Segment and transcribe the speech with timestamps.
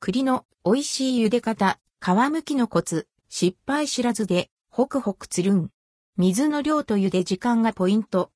[0.00, 5.70] 栗の美味しい茹で方、皮むきのコツ、失敗知らずで、ホクホクつるん。
[6.16, 8.30] 水の量と茹で時間がポイント。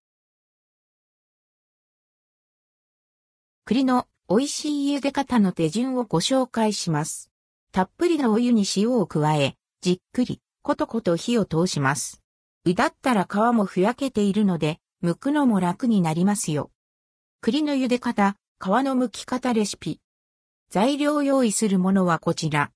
[3.64, 7.30] 栗の美味しい茹で方の手順をご紹介します。
[7.71, 12.22] たっぷりのお湯に塩を加え、じっくり、ことこと火を通します。
[12.65, 16.73] うだったら皮もふやけているので、剥くのも楽になりますよ。
[17.41, 20.01] 栗の茹で方、皮の剥き方レシピ。
[20.73, 22.73] 材料用意するものはこちら。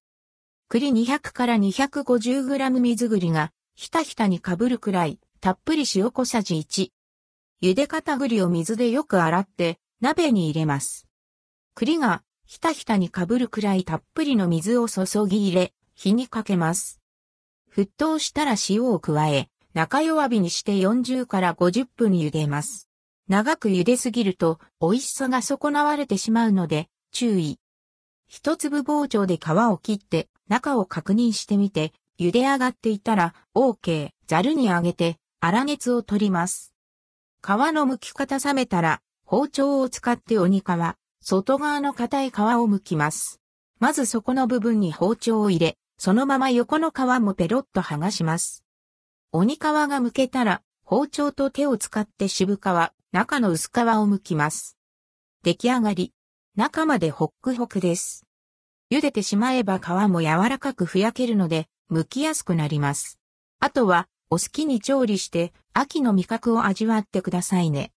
[0.68, 6.90] 栗200から 250g 水栗がひたひたにかぶるくらい、たっぷり塩小さじ1。
[7.62, 11.06] 茹で方栗を水でよく洗って鍋に入れます。
[11.74, 17.01] 栗がひたひたにかぶるくらいたっぷりの水を注ぎ入れ、火にかけます。
[17.74, 22.90] 沸騰したら塩を加え、中弱火にして40から50分茹でます。
[23.26, 27.59] 長く茹ですぎると美味しさが損なわれてしまうので注意。
[28.28, 36.73] 一粒包丁で皮を切って中を確認してみて茹で上がっていたら OK、ザルにあげて粗熱を取ります。
[37.42, 40.64] 皮の剥き方冷めたら包丁を使って鬼皮、
[41.20, 43.40] 外側の硬い皮を剥きます。
[43.78, 48.64] まず底の部分に包丁を入れ、そのまま横の皮もペロッと剥がします。
[49.32, 54.79] 鬼皮が剥けたら、包丁と手を使って渋皮、中の薄皮を剥きます。
[55.42, 56.12] 出来上がり。
[56.57, 58.24] 中までホックホクです。
[58.90, 63.21] 茹でてしまえば皮も柔らかくふやけるので、剥きやすくなります。
[63.60, 67.93] あとは、お好きに調理して、秋の味覚を味わってくださいね。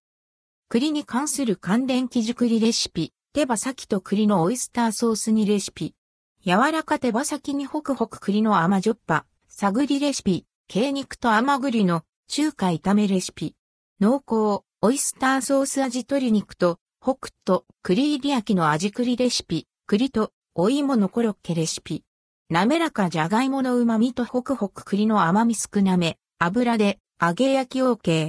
[0.68, 5.94] 栗に関する関連生地栗レシピ、手羽先と栗のオイスターソース煮レシピ。
[6.44, 13.54] 柔らか手羽先にホクホク栗の甘じょっぱ、探りレシピ、鶏肉と甘栗の中華炒めレシピ。
[14.00, 22.04] 濃厚、オイスターソース味鶏肉と、北斗栗入り焼きの味栗レシピ、栗とお芋のコロッケレシピ。
[22.50, 28.28] 滑らかじゃがいもの旨味とホクホク栗の甘み少なめ、油で揚げ焼き OK。